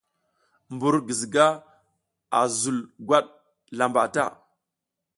Mbur 0.73 0.95
giziga 1.07 1.45
a 2.39 2.39
zul 2.59 2.79
gwat 3.07 3.27
lamba 3.77 4.03
ta. 4.13 4.25